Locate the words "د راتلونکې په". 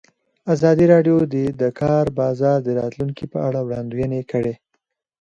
2.63-3.37